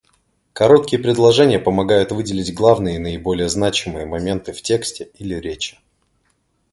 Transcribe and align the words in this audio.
Короткие 0.53 0.99
предложения 0.99 1.59
помогают 1.59 2.11
выделить 2.11 2.55
главные 2.55 2.95
и 2.95 2.97
наиболее 2.97 3.49
значимые 3.49 4.07
моменты 4.07 4.51
в 4.51 4.59
тексте 4.63 5.11
или 5.19 5.35
речи. 5.35 5.77